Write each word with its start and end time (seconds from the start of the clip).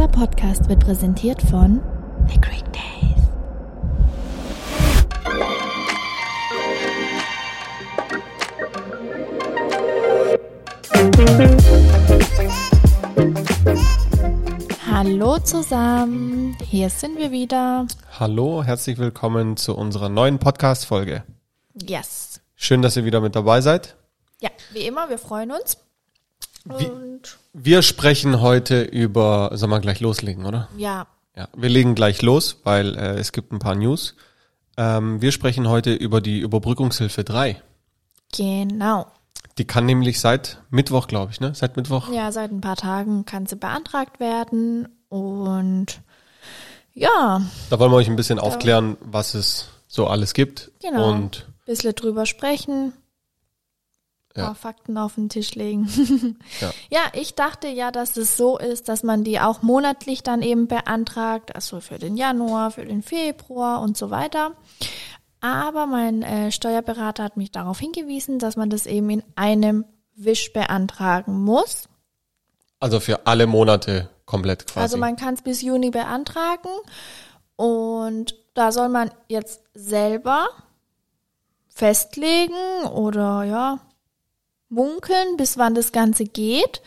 Dieser 0.00 0.12
Podcast 0.12 0.66
wird 0.66 0.80
präsentiert 0.82 1.42
von 1.42 1.82
The 2.26 2.40
Greek 2.40 2.64
Days. 2.72 3.20
Hallo 14.90 15.38
zusammen, 15.40 16.56
hier 16.62 16.88
sind 16.88 17.18
wir 17.18 17.30
wieder. 17.30 17.86
Hallo, 18.18 18.64
herzlich 18.64 18.96
willkommen 18.96 19.58
zu 19.58 19.76
unserer 19.76 20.08
neuen 20.08 20.38
Podcast-Folge. 20.38 21.24
Yes. 21.74 22.40
Schön, 22.56 22.80
dass 22.80 22.96
ihr 22.96 23.04
wieder 23.04 23.20
mit 23.20 23.36
dabei 23.36 23.60
seid. 23.60 23.96
Ja, 24.40 24.48
wie 24.72 24.86
immer, 24.86 25.10
wir 25.10 25.18
freuen 25.18 25.50
uns. 25.50 25.76
Und 26.68 27.38
Wir 27.52 27.82
sprechen 27.82 28.40
heute 28.40 28.82
über, 28.82 29.50
sollen 29.54 29.70
wir 29.70 29.80
gleich 29.80 30.00
loslegen, 30.00 30.44
oder? 30.46 30.68
ja, 30.76 31.06
Ja, 31.36 31.48
wir 31.56 31.68
legen 31.68 31.94
gleich 31.94 32.22
los, 32.22 32.56
weil 32.64 32.96
äh, 32.96 33.18
es 33.18 33.32
gibt 33.32 33.52
ein 33.52 33.58
paar 33.58 33.74
News. 33.74 34.14
Ähm, 34.76 35.20
wir 35.22 35.32
sprechen 35.32 35.68
heute 35.68 35.92
über 35.94 36.20
die 36.20 36.38
Überbrückungshilfe 36.40 37.24
3. 37.24 37.60
genau. 38.34 39.06
Die 39.58 39.66
kann 39.66 39.84
nämlich 39.84 40.20
seit 40.20 40.58
Mittwoch, 40.70 41.06
glaube 41.06 41.32
ich, 41.32 41.40
ne? 41.40 41.54
Seit 41.54 41.76
Mittwoch. 41.76 42.10
Ja, 42.12 42.32
seit 42.32 42.50
ein 42.50 42.60
paar 42.62 42.76
Tagen 42.76 43.26
kann 43.26 43.44
sie 43.46 43.56
beantragt 43.56 44.20
werden 44.20 44.88
und 45.08 46.00
ja, 46.94 47.42
Da 47.68 47.78
wollen 47.78 47.90
wir 47.92 47.96
euch 47.96 48.08
ein 48.08 48.16
bisschen 48.16 48.38
aufklären, 48.38 48.96
was 49.00 49.34
es 49.34 49.68
so 49.86 50.06
alles 50.06 50.32
gibt. 50.34 50.70
Genau. 50.80 51.10
Und 51.10 51.46
ein 51.48 51.64
bisschen 51.66 51.94
drüber 51.94 52.24
sprechen, 52.26 52.92
Ja. 54.36 54.54
Fakten 54.54 54.96
auf 54.96 55.16
den 55.16 55.28
Tisch 55.28 55.54
legen. 55.54 55.88
Ja. 56.60 56.70
ja, 56.90 57.00
ich 57.14 57.34
dachte 57.34 57.66
ja, 57.68 57.90
dass 57.90 58.16
es 58.16 58.36
so 58.36 58.58
ist, 58.58 58.88
dass 58.88 59.02
man 59.02 59.24
die 59.24 59.40
auch 59.40 59.62
monatlich 59.62 60.22
dann 60.22 60.42
eben 60.42 60.68
beantragt, 60.68 61.54
also 61.54 61.80
für 61.80 61.98
den 61.98 62.16
Januar, 62.16 62.70
für 62.70 62.84
den 62.84 63.02
Februar 63.02 63.80
und 63.80 63.96
so 63.96 64.10
weiter. 64.10 64.52
Aber 65.40 65.86
mein 65.86 66.22
äh, 66.22 66.52
Steuerberater 66.52 67.24
hat 67.24 67.36
mich 67.36 67.50
darauf 67.50 67.80
hingewiesen, 67.80 68.38
dass 68.38 68.56
man 68.56 68.70
das 68.70 68.86
eben 68.86 69.10
in 69.10 69.22
einem 69.34 69.84
Wisch 70.14 70.52
beantragen 70.52 71.42
muss. 71.42 71.88
also 72.78 73.00
für 73.00 73.26
alle 73.26 73.46
Monate 73.46 74.10
komplett 74.26 74.66
quasi. 74.66 74.80
Also 74.80 74.96
man 74.96 75.16
kann 75.16 75.34
es 75.34 75.42
bis 75.42 75.62
Juni 75.62 75.90
beantragen 75.90 76.70
und 77.56 78.36
da 78.54 78.70
soll 78.70 78.90
man 78.90 79.10
jetzt 79.28 79.62
selber 79.74 80.48
festlegen 81.68 82.84
oder 82.92 83.44
ja 83.44 83.78
munkeln, 84.70 85.36
bis 85.36 85.58
wann 85.58 85.74
das 85.74 85.92
Ganze 85.92 86.24
geht 86.24 86.80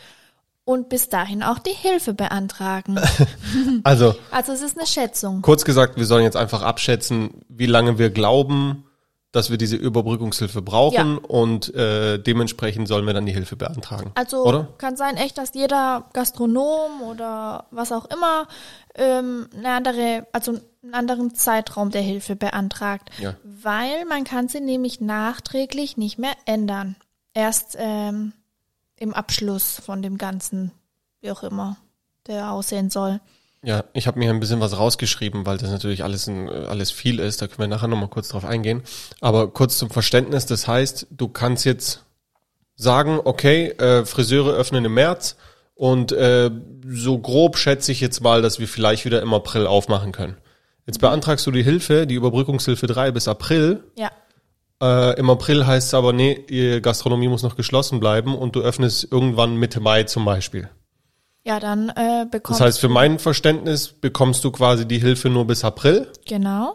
und 0.64 0.88
bis 0.88 1.08
dahin 1.10 1.42
auch 1.42 1.58
die 1.58 1.70
Hilfe 1.74 2.14
beantragen. 2.14 2.98
also 3.84 4.14
Also 4.30 4.52
es 4.52 4.62
ist 4.62 4.76
eine 4.78 4.86
Schätzung. 4.86 5.42
Kurz 5.42 5.64
gesagt, 5.64 5.96
wir 5.96 6.06
sollen 6.06 6.24
jetzt 6.24 6.36
einfach 6.36 6.62
abschätzen, 6.62 7.30
wie 7.48 7.66
lange 7.66 7.98
wir 7.98 8.10
glauben, 8.10 8.84
dass 9.30 9.50
wir 9.50 9.58
diese 9.58 9.74
Überbrückungshilfe 9.74 10.62
brauchen 10.62 11.18
und 11.18 11.74
äh, 11.74 12.18
dementsprechend 12.18 12.86
sollen 12.86 13.04
wir 13.04 13.14
dann 13.14 13.26
die 13.26 13.32
Hilfe 13.32 13.56
beantragen. 13.56 14.12
Also 14.14 14.44
Oder? 14.44 14.68
kann 14.78 14.96
sein 14.96 15.16
echt, 15.16 15.38
dass 15.38 15.54
jeder 15.54 16.04
Gastronom 16.12 17.02
oder 17.02 17.66
was 17.72 17.90
auch 17.90 18.04
immer 18.06 18.46
ähm, 18.94 19.48
eine 19.58 19.70
andere, 19.70 20.26
also 20.32 20.52
einen 20.84 20.94
anderen 20.94 21.34
Zeitraum 21.34 21.90
der 21.90 22.02
Hilfe 22.02 22.36
beantragt, 22.36 23.10
Ja. 23.20 23.34
weil 23.42 24.04
man 24.08 24.22
kann 24.22 24.46
sie 24.48 24.60
nämlich 24.60 25.00
nachträglich 25.00 25.96
nicht 25.96 26.16
mehr 26.16 26.34
ändern. 26.46 26.94
Erst 27.34 27.76
ähm, 27.78 28.32
im 28.96 29.12
Abschluss 29.12 29.80
von 29.84 30.02
dem 30.02 30.18
Ganzen, 30.18 30.72
wie 31.20 31.30
auch 31.30 31.42
immer 31.42 31.76
der 32.26 32.52
aussehen 32.52 32.88
soll. 32.88 33.20
Ja, 33.62 33.84
ich 33.94 34.06
habe 34.06 34.18
mir 34.18 34.30
ein 34.30 34.40
bisschen 34.40 34.60
was 34.60 34.78
rausgeschrieben, 34.78 35.46
weil 35.46 35.56
das 35.56 35.70
natürlich 35.70 36.04
alles 36.04 36.26
ein, 36.26 36.48
alles 36.48 36.90
viel 36.90 37.18
ist. 37.18 37.40
Da 37.40 37.46
können 37.46 37.58
wir 37.58 37.66
nachher 37.66 37.88
nochmal 37.88 38.08
kurz 38.08 38.28
drauf 38.28 38.44
eingehen. 38.44 38.82
Aber 39.20 39.48
kurz 39.48 39.78
zum 39.78 39.90
Verständnis, 39.90 40.46
das 40.46 40.68
heißt, 40.68 41.06
du 41.10 41.28
kannst 41.28 41.64
jetzt 41.64 42.04
sagen, 42.76 43.20
okay, 43.24 43.68
äh, 43.68 44.04
Friseure 44.04 44.52
öffnen 44.54 44.84
im 44.84 44.94
März 44.94 45.36
und 45.74 46.12
äh, 46.12 46.50
so 46.86 47.18
grob 47.18 47.56
schätze 47.56 47.92
ich 47.92 48.00
jetzt 48.00 48.20
mal, 48.20 48.42
dass 48.42 48.58
wir 48.58 48.68
vielleicht 48.68 49.04
wieder 49.04 49.22
im 49.22 49.32
April 49.32 49.66
aufmachen 49.66 50.12
können. 50.12 50.36
Jetzt 50.86 51.00
beantragst 51.00 51.46
du 51.46 51.50
die 51.50 51.62
Hilfe, 51.62 52.06
die 52.06 52.14
Überbrückungshilfe 52.14 52.86
3 52.86 53.12
bis 53.12 53.28
April 53.28 53.84
Ja, 53.96 54.10
Äh, 54.84 55.18
Im 55.18 55.30
April 55.30 55.66
heißt 55.66 55.88
es 55.88 55.94
aber, 55.94 56.12
nee, 56.12 56.44
die 56.50 56.80
Gastronomie 56.82 57.28
muss 57.28 57.42
noch 57.42 57.56
geschlossen 57.56 58.00
bleiben 58.00 58.36
und 58.36 58.54
du 58.54 58.60
öffnest 58.60 59.08
irgendwann 59.10 59.56
Mitte 59.56 59.80
Mai 59.80 60.02
zum 60.04 60.24
Beispiel. 60.26 60.68
ja, 61.44 61.58
dann 61.60 61.88
äh, 61.90 62.26
bekommst 62.30 62.60
Das 62.60 62.66
heißt, 62.66 62.80
für 62.80 62.88
mein 62.90 63.18
Verständnis 63.18 63.88
bekommst 63.88 64.44
du 64.44 64.50
quasi 64.50 64.86
die 64.86 64.98
Hilfe 64.98 65.30
nur 65.30 65.46
bis 65.46 65.64
April 65.64 66.10
genau. 66.26 66.74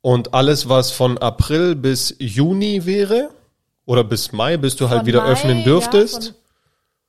und 0.00 0.32
alles, 0.34 0.68
was 0.68 0.90
von 0.92 1.18
April 1.18 1.74
bis 1.74 2.14
Juni 2.18 2.86
wäre 2.86 3.30
oder 3.84 4.04
bis 4.04 4.32
Mai, 4.32 4.56
bis 4.56 4.76
du 4.76 4.88
halt 4.88 5.00
Von 5.00 5.06
wieder 5.06 5.22
Mai, 5.22 5.28
öffnen 5.32 5.64
dürftest, 5.64 6.24
Ja, 6.24 6.32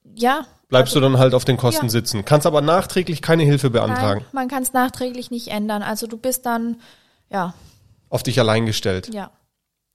von, 0.03 0.15
ja 0.17 0.47
bleibst 0.69 0.95
du 0.95 0.99
dann 0.99 1.19
halt 1.19 1.35
auf 1.35 1.45
den 1.45 1.55
Kosten 1.57 1.85
Ja. 1.85 1.89
sitzen. 1.91 2.25
Kannst 2.25 2.47
aber 2.47 2.61
nachträglich 2.61 3.21
keine 3.21 3.43
Hilfe 3.43 3.69
beantragen. 3.69 4.21
nein, 4.21 4.29
man 4.33 4.47
kann 4.47 4.63
es 4.63 4.73
nachträglich 4.73 5.29
nicht 5.29 5.49
ändern. 5.49 5.83
Also 5.83 6.07
du 6.07 6.17
bist 6.17 6.45
dann, 6.47 6.77
ja, 7.29 7.53
Auf 8.09 8.23
dich 8.23 8.39
allein 8.39 8.65
gestellt. 8.65 9.13
Ja. 9.13 9.29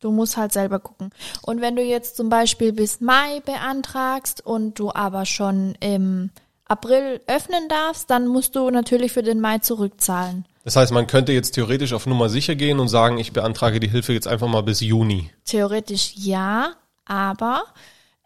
Du 0.00 0.10
musst 0.12 0.36
halt 0.36 0.52
selber 0.52 0.78
gucken. 0.78 1.10
Und 1.42 1.60
wenn 1.60 1.76
du 1.76 1.82
jetzt 1.82 2.16
zum 2.16 2.28
Beispiel 2.28 2.72
bis 2.72 3.00
Mai 3.00 3.40
beantragst 3.44 4.44
und 4.44 4.78
du 4.78 4.92
aber 4.92 5.26
schon 5.26 5.74
im 5.80 6.30
April 6.66 7.20
öffnen 7.26 7.68
darfst, 7.68 8.10
dann 8.10 8.26
musst 8.26 8.54
du 8.54 8.70
natürlich 8.70 9.12
für 9.12 9.22
den 9.22 9.40
Mai 9.40 9.58
zurückzahlen. 9.58 10.44
Das 10.64 10.76
heißt, 10.76 10.92
man 10.92 11.06
könnte 11.06 11.32
jetzt 11.32 11.52
theoretisch 11.52 11.94
auf 11.94 12.06
Nummer 12.06 12.28
sicher 12.28 12.54
gehen 12.54 12.78
und 12.78 12.88
sagen, 12.88 13.18
ich 13.18 13.32
beantrage 13.32 13.80
die 13.80 13.88
Hilfe 13.88 14.12
jetzt 14.12 14.28
einfach 14.28 14.48
mal 14.48 14.62
bis 14.62 14.80
Juni. 14.80 15.30
Theoretisch 15.46 16.12
ja, 16.14 16.74
aber 17.06 17.62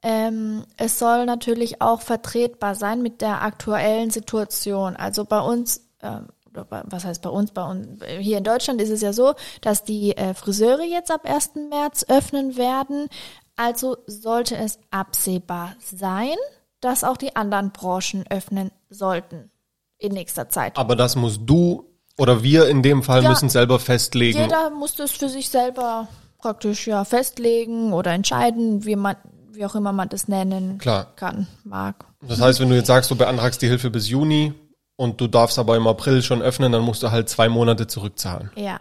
ähm, 0.03 0.65
es 0.77 0.99
soll 0.99 1.25
natürlich 1.25 1.81
auch 1.81 2.03
vertretbar 2.03 2.75
sein 2.75 3.01
mit 3.01 3.21
der 3.21 3.43
aktuellen 3.43 4.11
Situation. 4.11 4.97
Also 4.97 5.25
bei 5.25 5.39
uns, 5.41 5.87
ähm, 6.03 6.27
was 6.55 7.05
heißt 7.05 7.23
bei 7.23 7.31
uns, 7.31 7.51
bei 7.53 7.65
uns, 7.65 7.87
hier 8.19 8.39
in 8.39 8.45
Deutschland 8.45 8.81
ist 8.81 8.91
es 8.91 9.01
ja 9.01 9.13
so, 9.13 9.35
dass 9.61 9.85
die 9.85 10.17
äh, 10.17 10.35
Friseure 10.35 10.83
jetzt 10.85 11.11
ab 11.11 11.23
1. 11.25 11.53
März 11.71 12.05
öffnen 12.09 12.57
werden. 12.57 13.09
Also 13.57 13.99
sollte 14.07 14.57
es 14.57 14.79
absehbar 14.91 15.75
sein, 15.81 16.35
dass 16.81 17.05
auch 17.05 17.17
die 17.17 17.37
anderen 17.37 17.71
Branchen 17.71 18.25
öffnen 18.31 18.71
sollten 18.91 19.51
in 19.99 20.13
nächster 20.13 20.49
Zeit. 20.49 20.77
Aber 20.77 20.97
das 20.97 21.17
musst 21.17 21.41
du 21.45 21.85
oder 22.19 22.43
wir 22.43 22.69
in 22.69 22.83
dem 22.83 23.03
Fall 23.03 23.23
Ja. 23.23 23.31
müssen 23.31 23.49
selber 23.49 23.79
festlegen. 23.79 24.39
Jeder 24.41 24.71
muss 24.71 24.95
das 24.95 25.13
für 25.13 25.29
sich 25.29 25.49
selber 25.49 26.09
praktisch 26.39 26.87
ja 26.87 27.05
festlegen 27.05 27.93
oder 27.93 28.11
entscheiden, 28.13 28.85
wie 28.85 28.97
man, 28.97 29.17
wie 29.53 29.65
auch 29.65 29.75
immer 29.75 29.93
man 29.93 30.09
das 30.09 30.29
nennen 30.29 30.79
Klar. 30.79 31.13
kann, 31.17 31.47
mag. 31.65 32.05
Das 32.21 32.41
heißt, 32.41 32.61
wenn 32.61 32.69
du 32.69 32.77
jetzt 32.77 32.89
sagst, 32.89 33.11
du 33.11 33.17
beantragst 33.17 33.63
die 33.63 33.69
Hilfe 33.69 33.91
bis 33.91 34.09
Juni 34.09 34.53
und 34.97 35.21
du 35.21 35.27
darfst 35.27 35.59
aber 35.59 35.77
im 35.77 35.87
April 35.87 36.23
schon 36.23 36.43
öffnen, 36.43 36.73
dann 36.73 36.83
musst 36.83 37.03
du 37.03 37.11
halt 37.11 37.29
zwei 37.29 37.49
Monate 37.49 37.87
zurückzahlen. 37.87 38.51
Ja, 38.57 38.81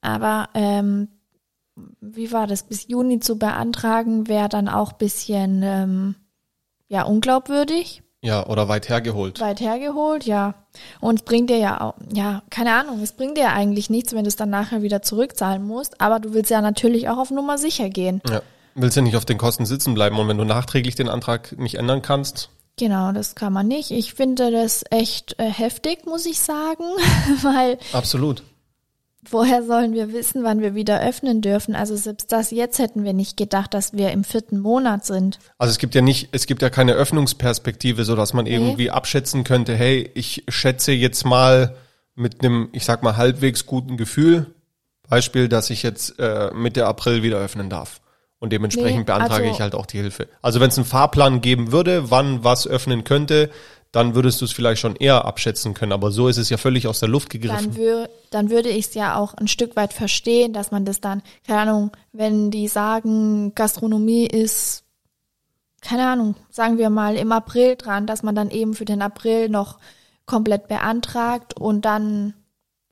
aber 0.00 0.48
ähm, 0.54 1.08
wie 2.00 2.32
war 2.32 2.46
das? 2.46 2.62
Bis 2.64 2.88
Juni 2.88 3.20
zu 3.20 3.38
beantragen 3.38 4.28
wäre 4.28 4.48
dann 4.48 4.68
auch 4.68 4.92
bisschen 4.92 5.62
ähm, 5.62 6.14
ja 6.88 7.02
unglaubwürdig, 7.04 8.02
Ja, 8.22 8.46
oder 8.46 8.68
weit 8.68 8.88
hergeholt. 8.88 9.40
weit 9.40 9.60
hergeholt, 9.60 10.24
ja. 10.24 10.54
Und 11.00 11.20
es 11.20 11.24
bringt 11.24 11.50
dir 11.50 11.58
ja 11.58 11.80
auch, 11.80 11.94
ja, 12.12 12.42
keine 12.50 12.74
Ahnung, 12.74 13.00
es 13.02 13.12
bringt 13.12 13.36
dir 13.36 13.44
ja 13.44 13.52
eigentlich 13.52 13.90
nichts, 13.90 14.12
wenn 14.12 14.24
du 14.24 14.28
es 14.28 14.36
dann 14.36 14.50
nachher 14.50 14.82
wieder 14.82 15.02
zurückzahlen 15.02 15.62
musst. 15.64 16.00
Aber 16.00 16.20
du 16.20 16.34
willst 16.34 16.50
ja 16.50 16.60
natürlich 16.60 17.08
auch 17.08 17.18
auf 17.18 17.30
Nummer 17.30 17.58
sicher 17.58 17.88
gehen. 17.88 18.20
Ja. 18.28 18.42
Willst 18.74 18.96
ja 18.96 19.02
nicht 19.02 19.16
auf 19.16 19.24
den 19.24 19.38
Kosten 19.38 19.66
sitzen 19.66 19.94
bleiben 19.94 20.18
und 20.18 20.28
wenn 20.28 20.38
du 20.38 20.44
nachträglich 20.44 20.94
den 20.94 21.08
Antrag 21.08 21.58
nicht 21.58 21.74
ändern 21.76 22.02
kannst, 22.02 22.50
Genau, 22.78 23.12
das 23.12 23.34
kann 23.34 23.52
man 23.52 23.68
nicht. 23.68 23.90
Ich 23.90 24.14
finde 24.14 24.50
das 24.50 24.84
echt 24.90 25.38
äh, 25.38 25.44
heftig, 25.44 26.06
muss 26.06 26.26
ich 26.26 26.38
sagen, 26.38 26.84
weil 27.42 27.78
absolut. 27.92 28.42
woher 29.28 29.62
sollen 29.62 29.92
wir 29.92 30.12
wissen, 30.12 30.44
wann 30.44 30.60
wir 30.60 30.74
wieder 30.74 31.02
öffnen 31.02 31.42
dürfen? 31.42 31.74
Also 31.74 31.96
selbst 31.96 32.32
das 32.32 32.50
jetzt 32.50 32.78
hätten 32.78 33.04
wir 33.04 33.12
nicht 33.12 33.36
gedacht, 33.36 33.74
dass 33.74 33.92
wir 33.92 34.10
im 34.12 34.24
vierten 34.24 34.58
Monat 34.58 35.04
sind. 35.04 35.38
Also 35.58 35.72
es 35.72 35.78
gibt 35.78 35.94
ja 35.94 36.00
nicht, 36.00 36.30
es 36.32 36.46
gibt 36.46 36.62
ja 36.62 36.70
keine 36.70 36.92
Öffnungsperspektive, 36.92 38.04
so 38.04 38.16
dass 38.16 38.32
man 38.32 38.46
irgendwie 38.46 38.90
abschätzen 38.90 39.44
könnte, 39.44 39.74
hey, 39.74 40.10
ich 40.14 40.44
schätze 40.48 40.92
jetzt 40.92 41.24
mal 41.26 41.76
mit 42.14 42.42
einem, 42.42 42.68
ich 42.72 42.84
sag 42.84 43.02
mal, 43.02 43.16
halbwegs 43.16 43.66
guten 43.66 43.96
Gefühl, 43.96 44.54
Beispiel, 45.08 45.48
dass 45.48 45.70
ich 45.70 45.82
jetzt 45.82 46.18
äh, 46.18 46.50
Mitte 46.54 46.86
April 46.86 47.22
wieder 47.22 47.38
öffnen 47.38 47.68
darf. 47.68 48.00
Und 48.40 48.52
dementsprechend 48.52 49.00
Nee, 49.00 49.04
beantrage 49.04 49.44
also- 49.44 49.54
ich 49.54 49.60
halt 49.60 49.74
auch 49.74 49.86
die 49.86 49.98
Hilfe. 49.98 50.26
Also 50.42 50.60
wenn 50.60 50.70
es 50.70 50.78
einen 50.78 50.86
Fahrplan 50.86 51.40
geben 51.40 51.72
würde, 51.72 52.10
wann 52.10 52.42
was 52.42 52.66
öffnen 52.66 53.04
könnte, 53.04 53.50
dann 53.92 54.14
würdest 54.14 54.40
du 54.40 54.44
es 54.44 54.52
vielleicht 54.52 54.80
schon 54.80 54.96
eher 54.96 55.24
abschätzen 55.24 55.74
können. 55.74 55.92
Aber 55.92 56.10
so 56.10 56.28
ist 56.28 56.36
es 56.36 56.48
ja 56.48 56.56
völlig 56.56 56.86
aus 56.86 57.00
der 57.00 57.08
Luft 57.08 57.28
gegriffen. 57.28 57.72
Dann, 57.72 57.76
wür 57.76 58.08
dann 58.30 58.50
würde 58.50 58.68
ich 58.68 58.86
es 58.86 58.94
ja 58.94 59.16
auch 59.16 59.34
ein 59.34 59.48
Stück 59.48 59.76
weit 59.76 59.92
verstehen, 59.92 60.52
dass 60.52 60.70
man 60.70 60.84
das 60.84 61.00
dann, 61.00 61.22
keine 61.46 61.60
Ahnung, 61.60 61.90
wenn 62.12 62.50
die 62.50 62.68
sagen, 62.68 63.54
Gastronomie 63.54 64.26
ist, 64.26 64.84
keine 65.82 66.08
Ahnung, 66.08 66.36
sagen 66.50 66.78
wir 66.78 66.88
mal 66.88 67.16
im 67.16 67.32
April 67.32 67.76
dran, 67.76 68.06
dass 68.06 68.22
man 68.22 68.34
dann 68.34 68.50
eben 68.50 68.74
für 68.74 68.84
den 68.84 69.02
April 69.02 69.48
noch 69.48 69.78
komplett 70.24 70.68
beantragt 70.68 71.58
und 71.58 71.84
dann, 71.84 72.34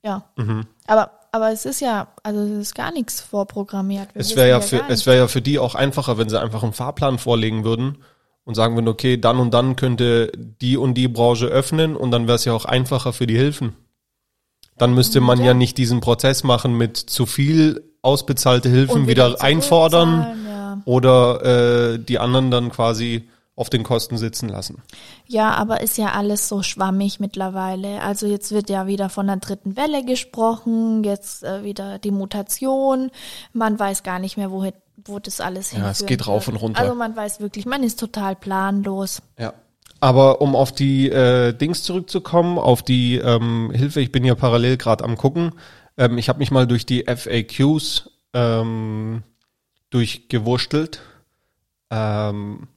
ja. 0.02 0.24
Mhm. 0.36 0.66
Aber, 0.86 1.17
aber 1.32 1.52
es 1.52 1.64
ist 1.66 1.80
ja, 1.80 2.08
also 2.22 2.40
es 2.40 2.50
ist 2.68 2.74
gar 2.74 2.92
nichts 2.92 3.20
vorprogrammiert. 3.20 4.14
Wir 4.14 4.20
Es 4.20 4.36
wäre 4.36 4.48
ja, 4.48 4.60
für, 4.60 4.82
es 4.88 5.06
wäre 5.06 5.16
ja 5.18 5.28
für 5.28 5.42
die 5.42 5.58
auch 5.58 5.74
einfacher, 5.74 6.18
wenn 6.18 6.28
sie 6.28 6.40
einfach 6.40 6.62
einen 6.62 6.72
Fahrplan 6.72 7.18
vorlegen 7.18 7.64
würden 7.64 7.98
und 8.44 8.54
sagen 8.54 8.74
würden, 8.76 8.88
okay, 8.88 9.16
dann 9.18 9.38
und 9.38 9.52
dann 9.52 9.76
könnte 9.76 10.32
die 10.36 10.76
und 10.76 10.94
die 10.94 11.08
Branche 11.08 11.46
öffnen 11.46 11.96
und 11.96 12.10
dann 12.10 12.26
wäre 12.26 12.36
es 12.36 12.44
ja 12.44 12.52
auch 12.52 12.64
einfacher 12.64 13.12
für 13.12 13.26
die 13.26 13.36
Hilfen. 13.36 13.74
Dann 14.78 14.94
müsste 14.94 15.20
man 15.20 15.38
ja, 15.40 15.46
Ja. 15.46 15.54
nicht 15.54 15.76
diesen 15.76 16.00
Prozess 16.00 16.44
machen 16.44 16.74
mit 16.76 16.96
zu 16.96 17.26
viel 17.26 17.82
ausbezahlte 18.00 18.68
Hilfen 18.68 19.02
Und 19.02 19.08
wieder, 19.08 19.42
einfordern 19.42 20.46
Ja. 20.48 20.82
oder 20.84 21.94
äh, 21.94 21.98
die 21.98 22.18
anderen 22.18 22.50
dann 22.50 22.70
quasi 22.70 23.28
auf 23.58 23.70
den 23.70 23.82
Kosten 23.82 24.16
sitzen 24.16 24.48
lassen. 24.48 24.82
ja, 25.26 25.52
aber 25.54 25.80
ist 25.80 25.98
ja 25.98 26.12
alles 26.12 26.48
so 26.48 26.62
schwammig 26.62 27.18
mittlerweile. 27.18 28.00
Also 28.02 28.26
jetzt 28.26 28.52
wird 28.52 28.70
ja 28.70 28.86
wieder 28.86 29.08
von 29.08 29.26
der 29.26 29.38
dritten 29.38 29.76
Welle 29.76 30.04
gesprochen, 30.04 31.02
jetzt 31.02 31.42
äh, 31.42 31.64
wieder 31.64 31.98
die 31.98 32.12
Mutation. 32.12 33.10
Man 33.52 33.76
weiß 33.76 34.04
gar 34.04 34.20
nicht 34.20 34.36
mehr, 34.36 34.52
wohin, 34.52 34.74
wo 35.04 35.18
das 35.18 35.40
alles 35.40 35.72
Ja, 35.72 35.90
es 35.90 36.06
geht 36.06 36.28
rauf 36.28 36.46
und 36.46 36.54
runter. 36.54 36.80
Also 36.80 36.94
man 36.94 37.16
weiß 37.16 37.40
wirklich, 37.40 37.66
man 37.66 37.82
ist 37.82 37.98
total 37.98 38.36
planlos. 38.36 39.22
Ja. 39.36 39.54
Aber 39.98 40.40
um 40.40 40.54
auf 40.54 40.70
die 40.70 41.10
äh, 41.10 41.52
Dings 41.52 41.82
zurückzukommen, 41.82 42.58
auf 42.58 42.82
die 42.82 43.16
ähm, 43.16 43.72
Hilfe, 43.74 44.00
ich 44.00 44.12
bin 44.12 44.24
ja 44.24 44.36
parallel 44.36 44.76
gerade 44.76 45.02
am 45.02 45.16
gucken. 45.16 45.52
Ähm, 45.96 46.16
ich 46.16 46.28
habe 46.28 46.38
mich 46.38 46.52
mal 46.52 46.68
durch 46.68 46.86
die 46.86 47.06
FAQs 47.08 48.08
ähm, 48.34 49.24
durchgewurstelt. 49.90 51.00
Ähm, 51.90 52.68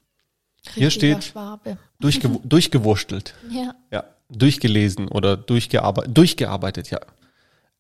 Hier 0.76 0.90
steht- 0.92 1.24
Schwabe. 1.26 1.78
durchgew 2.00 2.40
durchgewurstelt. 2.44 3.34
Ja. 3.50 3.74
Ja, 3.92 4.04
durchgelesen 4.30 5.08
oder 5.08 5.36
durchgearbeitet, 5.38 6.18
durchgearbeitet, 6.18 6.90
ja. 6.92 7.00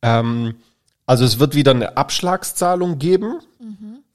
Ähm, 0.01 0.55
also 1.05 1.25
es 1.25 1.39
wird 1.39 1.55
wieder 1.55 1.71
eine 1.71 1.97
Abschlagszahlung 1.97 2.97
geben 2.99 3.39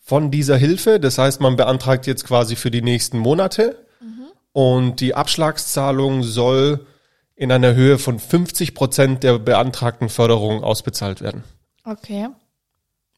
von 0.00 0.30
dieser 0.30 0.56
Hilfe. 0.56 0.98
Das 1.00 1.18
heißt, 1.18 1.40
man 1.40 1.56
beantragt 1.56 2.06
jetzt 2.06 2.24
quasi 2.24 2.56
für 2.56 2.70
die 2.70 2.82
nächsten 2.82 3.18
Monate 3.18 3.84
und 4.52 5.00
die 5.00 5.14
Abschlagszahlung 5.14 6.22
soll 6.22 6.86
in 7.34 7.52
einer 7.52 7.74
Höhe 7.74 7.98
von 7.98 8.18
50 8.18 8.74
Prozent 8.74 9.22
der 9.22 9.38
beantragten 9.38 10.08
Förderung 10.08 10.64
ausbezahlt 10.64 11.20
werden. 11.20 11.44
Okay. 11.84 12.28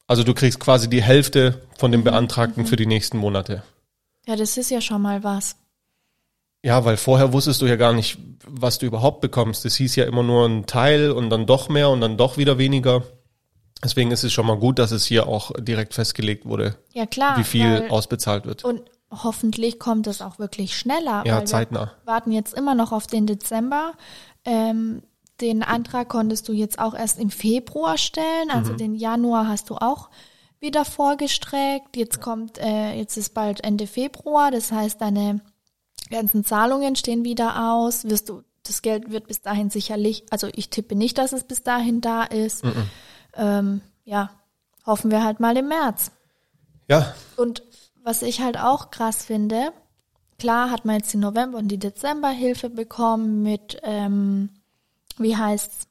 Also 0.08 0.24
du 0.24 0.34
kriegst 0.34 0.58
quasi 0.58 0.90
die 0.90 1.02
Hälfte 1.02 1.60
von 1.78 1.92
dem 1.92 2.02
Beantragten 2.02 2.66
für 2.66 2.76
die 2.76 2.86
nächsten 2.86 3.18
Monate. 3.18 3.62
Ja, 4.28 4.36
das 4.36 4.56
ist 4.56 4.70
ja 4.70 4.80
schon 4.80 5.00
mal 5.02 5.24
was. 5.24 5.56
Ja, 6.62 6.84
weil 6.84 6.96
vorher 6.96 7.32
wusstest 7.32 7.62
du 7.62 7.66
ja 7.66 7.76
gar 7.76 7.92
nicht, 7.92 8.18
was 8.46 8.78
du 8.78 8.86
überhaupt 8.86 9.20
bekommst. 9.20 9.64
Es 9.64 9.76
hieß 9.76 9.96
ja 9.96 10.04
immer 10.04 10.22
nur 10.22 10.46
ein 10.46 10.66
Teil 10.66 11.10
und 11.12 11.30
dann 11.30 11.46
doch 11.46 11.68
mehr 11.68 11.88
und 11.90 12.00
dann 12.00 12.16
doch 12.16 12.36
wieder 12.36 12.58
weniger. 12.58 13.02
Deswegen 13.82 14.10
ist 14.10 14.24
es 14.24 14.32
schon 14.32 14.44
mal 14.46 14.58
gut, 14.58 14.78
dass 14.78 14.90
es 14.90 15.04
hier 15.06 15.28
auch 15.28 15.52
direkt 15.58 15.94
festgelegt 15.94 16.44
wurde, 16.46 16.76
Ja, 16.92 17.06
klar. 17.06 17.38
wie 17.38 17.44
viel 17.44 17.86
ausbezahlt 17.90 18.44
wird. 18.44 18.64
Und 18.64 18.82
hoffentlich 19.10 19.78
kommt 19.78 20.06
es 20.08 20.20
auch 20.20 20.38
wirklich 20.40 20.76
schneller. 20.76 21.22
Ja, 21.24 21.34
weil 21.36 21.40
wir 21.42 21.44
zeitnah. 21.46 21.92
warten 22.04 22.32
jetzt 22.32 22.54
immer 22.54 22.74
noch 22.74 22.90
auf 22.92 23.06
den 23.06 23.26
Dezember. 23.26 23.92
Ähm, 24.44 25.02
den 25.40 25.62
Antrag 25.62 26.08
konntest 26.08 26.48
du 26.48 26.52
jetzt 26.52 26.80
auch 26.80 26.92
erst 26.94 27.20
im 27.20 27.30
Februar 27.30 27.96
stellen. 27.98 28.50
Also 28.50 28.72
Mhm. 28.72 28.78
den 28.78 28.94
Januar 28.96 29.46
hast 29.46 29.70
du 29.70 29.76
auch 29.76 30.10
wieder 30.60 30.84
vorgestreckt. 30.84 31.96
Jetzt 31.96 32.20
kommt, 32.20 32.58
äh, 32.58 32.92
jetzt 32.94 33.16
ist 33.16 33.34
bald 33.34 33.62
Ende 33.64 33.86
Februar. 33.86 34.50
Das 34.50 34.72
heißt, 34.72 35.00
deine 35.00 35.40
ganzen 36.10 36.44
Zahlungen 36.44 36.96
stehen 36.96 37.24
wieder 37.24 37.70
aus. 37.72 38.04
Wirst 38.04 38.28
du, 38.28 38.42
das 38.64 38.82
Geld 38.82 39.10
wird 39.10 39.28
bis 39.28 39.40
dahin 39.40 39.70
sicherlich, 39.70 40.24
also 40.30 40.48
ich 40.54 40.70
tippe 40.70 40.94
nicht, 40.94 41.18
dass 41.18 41.32
es 41.32 41.44
bis 41.44 41.62
dahin 41.62 42.00
da 42.00 42.24
ist. 42.24 42.64
Mhm. 42.64 42.90
Ähm, 43.34 43.80
ja, 44.04 44.30
hoffen 44.86 45.10
wir 45.10 45.22
halt 45.22 45.38
mal 45.40 45.56
im 45.56 45.68
März. 45.68 46.10
Ja, 46.88 47.14
Und 47.36 47.62
was 48.02 48.22
ich 48.22 48.40
halt 48.40 48.58
auch 48.58 48.90
krass 48.90 49.24
finde, 49.24 49.72
klar 50.38 50.70
hat 50.70 50.86
man 50.86 50.96
jetzt 50.96 51.12
die 51.12 51.18
November- 51.18 51.58
und 51.58 51.68
die 51.68 51.78
Dezemberhilfe 51.78 52.70
bekommen 52.70 53.42
mit, 53.42 53.78
ähm, 53.82 54.48
wie 55.18 55.36
heißt's? 55.36 55.86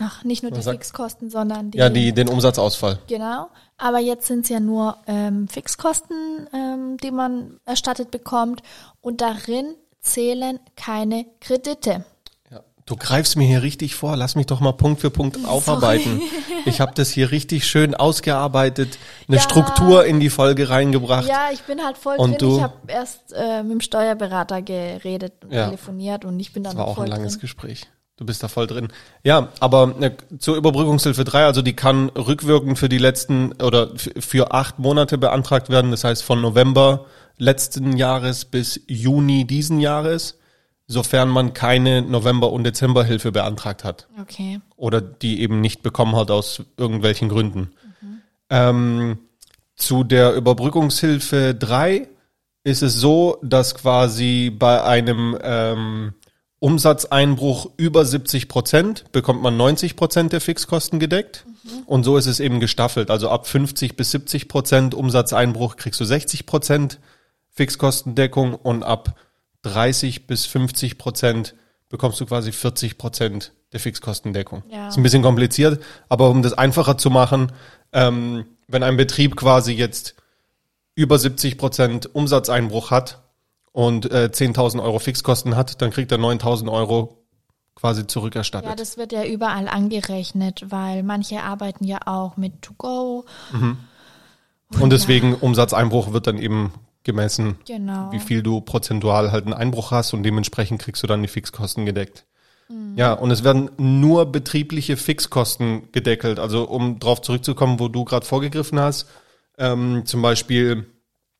Ach, 0.00 0.24
nicht 0.24 0.42
nur 0.42 0.50
die 0.50 0.62
sagt- 0.62 0.78
Fixkosten, 0.78 1.28
sondern 1.28 1.70
die, 1.70 1.76
ja, 1.78 1.90
die, 1.90 2.12
den 2.14 2.30
Umsatzausfall. 2.30 2.98
Genau. 3.08 3.50
Aber 3.84 3.98
jetzt 3.98 4.28
sind 4.28 4.44
es 4.44 4.48
ja 4.48 4.60
nur 4.60 4.96
ähm, 5.08 5.48
Fixkosten, 5.48 6.46
ähm, 6.54 6.98
die 6.98 7.10
man 7.10 7.58
erstattet 7.64 8.12
bekommt. 8.12 8.62
Und 9.00 9.20
darin 9.20 9.74
zählen 10.00 10.60
keine 10.76 11.26
Kredite. 11.40 12.04
Ja. 12.52 12.60
Du 12.86 12.94
greifst 12.94 13.36
mir 13.36 13.44
hier 13.48 13.62
richtig 13.62 13.96
vor. 13.96 14.16
Lass 14.16 14.36
mich 14.36 14.46
doch 14.46 14.60
mal 14.60 14.70
Punkt 14.70 15.00
für 15.00 15.10
Punkt 15.10 15.44
aufarbeiten. 15.44 16.20
Ich 16.64 16.80
habe 16.80 16.92
das 16.94 17.10
hier 17.10 17.32
richtig 17.32 17.66
schön 17.66 17.96
ausgearbeitet, 17.96 18.98
eine 19.26 19.38
Ja. 19.38 19.42
Struktur 19.42 20.04
in 20.04 20.20
die 20.20 20.30
Folge 20.30 20.68
reingebracht. 20.68 21.26
Ja, 21.26 21.48
ich 21.52 21.62
bin 21.62 21.84
halt 21.84 21.98
voll 21.98 22.18
Und 22.18 22.40
drin. 22.40 22.50
du? 22.50 22.56
Ich 22.58 22.62
habe 22.62 22.74
erst 22.86 23.32
äh, 23.34 23.64
mit 23.64 23.72
dem 23.72 23.80
Steuerberater 23.80 24.62
geredet 24.62 25.32
und 25.44 25.52
Ja. 25.52 25.64
telefoniert 25.64 26.24
und 26.24 26.38
ich 26.38 26.52
bin 26.52 26.62
dann 26.62 26.76
Das 26.76 26.78
war 26.78 26.86
auch 26.86 26.94
voll 26.94 27.06
ein 27.06 27.10
langes 27.10 27.32
drin. 27.32 27.40
Gespräch. 27.40 27.88
Du 28.16 28.26
bist 28.26 28.42
da 28.42 28.48
voll 28.48 28.66
drin. 28.66 28.88
Ja, 29.24 29.48
aber 29.58 29.94
äh, 30.00 30.12
zur 30.38 30.56
Überbrückungshilfe 30.56 31.24
3, 31.24 31.44
also 31.44 31.62
die 31.62 31.74
kann 31.74 32.10
rückwirkend 32.10 32.78
für 32.78 32.88
die 32.88 32.98
letzten 32.98 33.52
oder 33.62 33.90
für 33.96 34.52
acht 34.52 34.78
Monate 34.78 35.16
beantragt 35.18 35.70
werden. 35.70 35.90
Das 35.90 36.04
heißt 36.04 36.22
von 36.22 36.40
November 36.40 37.06
letzten 37.38 37.96
Jahres 37.96 38.44
bis 38.44 38.80
Juni 38.86 39.46
diesen 39.46 39.80
Jahres, 39.80 40.38
sofern 40.86 41.30
man 41.30 41.54
keine 41.54 42.02
November- 42.02 42.52
und 42.52 42.64
Dezemberhilfe 42.64 43.32
beantragt 43.32 43.82
hat 43.82 44.08
Okay. 44.20 44.60
oder 44.76 45.00
die 45.00 45.40
eben 45.40 45.60
nicht 45.62 45.82
bekommen 45.82 46.14
hat 46.14 46.30
aus 46.30 46.62
irgendwelchen 46.76 47.28
Gründen. 47.30 47.70
Ähm, 48.50 49.18
zu 49.74 50.04
der 50.04 50.34
Überbrückungshilfe 50.34 51.54
3 51.54 52.08
ist 52.62 52.82
es 52.82 52.94
so, 52.94 53.38
dass 53.42 53.74
quasi 53.74 54.50
bei 54.56 54.84
einem 54.84 55.36
ähm, 55.42 56.12
Umsatzeinbruch 56.62 57.70
über 57.76 58.04
70 58.04 58.46
Prozent 58.46 59.10
bekommt 59.10 59.42
man 59.42 59.56
90 59.56 59.96
Prozent 59.96 60.32
der 60.32 60.40
Fixkosten 60.40 61.00
gedeckt. 61.00 61.44
Und 61.86 62.04
so 62.04 62.16
ist 62.16 62.26
es 62.26 62.38
eben 62.38 62.60
gestaffelt. 62.60 63.10
Also 63.10 63.30
ab 63.30 63.48
50 63.48 63.96
bis 63.96 64.12
70 64.12 64.46
Prozent 64.46 64.94
Umsatzeinbruch 64.94 65.74
kriegst 65.74 65.98
du 65.98 66.04
60 66.04 66.46
Prozent 66.46 67.00
Fixkostendeckung 67.50 68.54
und 68.54 68.84
ab 68.84 69.16
30 69.62 70.28
bis 70.28 70.46
50 70.46 70.98
Prozent 70.98 71.56
bekommst 71.88 72.20
du 72.20 72.26
quasi 72.26 72.52
40 72.52 72.96
Prozent 72.96 73.52
der 73.72 73.80
Fixkostendeckung. 73.80 74.62
Ja. 74.70 74.86
Ist 74.86 74.96
ein 74.96 75.02
bisschen 75.02 75.22
kompliziert, 75.22 75.82
aber 76.08 76.30
um 76.30 76.42
das 76.42 76.52
einfacher 76.52 76.96
zu 76.96 77.10
machen, 77.10 77.50
ähm, 77.92 78.46
wenn 78.68 78.84
ein 78.84 78.96
Betrieb 78.96 79.34
quasi 79.34 79.72
jetzt 79.72 80.14
über 80.94 81.18
70 81.18 81.58
Prozent 81.58 82.14
Umsatzeinbruch 82.14 82.92
hat 82.92 83.21
und 83.72 84.10
äh, 84.10 84.28
10.000 84.32 84.82
Euro 84.82 84.98
Fixkosten 84.98 85.56
hat, 85.56 85.80
dann 85.82 85.90
kriegt 85.90 86.12
er 86.12 86.18
9.000 86.18 86.70
Euro 86.70 87.18
quasi 87.74 88.06
zurückerstattet. 88.06 88.68
Ja, 88.68 88.76
das 88.76 88.98
wird 88.98 89.12
ja 89.12 89.24
überall 89.24 89.66
angerechnet, 89.68 90.66
weil 90.68 91.02
manche 91.02 91.42
arbeiten 91.42 91.84
ja 91.84 92.00
auch 92.06 92.36
mit 92.36 92.62
To-Go. 92.62 93.24
und 94.80 94.90
deswegen 94.90 95.34
Umsatzeinbruch 95.34 96.12
wird 96.12 96.26
dann 96.26 96.38
eben 96.38 96.72
gemessen, 97.04 97.56
Genau. 97.66 98.12
wie 98.12 98.20
viel 98.20 98.42
du 98.42 98.60
prozentual 98.60 99.32
halt 99.32 99.44
einen 99.44 99.54
Einbruch 99.54 99.90
hast 99.90 100.12
und 100.14 100.22
dementsprechend 100.22 100.80
kriegst 100.80 101.02
du 101.02 101.06
dann 101.06 101.22
die 101.22 101.28
Fixkosten 101.28 101.86
gedeckt. 101.86 102.24
Ja, 102.96 103.12
und 103.12 103.30
es 103.30 103.44
werden 103.44 103.70
nur 103.76 104.24
betriebliche 104.32 104.96
Fixkosten 104.96 105.92
gedeckelt. 105.92 106.38
Also 106.38 106.66
um 106.68 106.98
drauf 106.98 107.20
zurückzukommen, 107.20 107.80
wo 107.80 107.88
du 107.88 108.04
gerade 108.06 108.24
vorgegriffen 108.24 108.80
hast, 108.80 109.06
ähm, 109.58 110.06
zum 110.06 110.22
Beispiel 110.22 110.86